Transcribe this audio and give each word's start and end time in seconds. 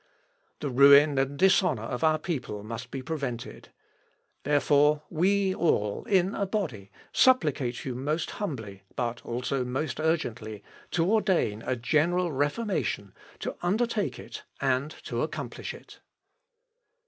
The 0.61 0.71
ruin 0.71 1.19
and 1.19 1.37
dishonour 1.37 1.83
of 1.83 2.03
our 2.03 2.17
people 2.17 2.63
must 2.63 2.89
be 2.89 3.03
prevented. 3.03 3.69
Therefore, 4.41 5.03
we 5.11 5.53
all, 5.53 6.05
in 6.05 6.33
a 6.33 6.47
body, 6.47 6.89
supplicate 7.13 7.85
you 7.85 7.93
most 7.93 8.31
humbly, 8.41 8.81
but 8.95 9.23
also 9.23 9.63
most 9.63 9.99
urgently, 9.99 10.63
to 10.89 11.05
ordain 11.07 11.61
a 11.63 11.75
general 11.75 12.31
reformation, 12.31 13.13
to 13.41 13.55
undertake 13.61 14.17
it, 14.17 14.41
and 14.59 14.89
to 15.03 15.21
accomplish 15.21 15.71
it." 15.71 15.99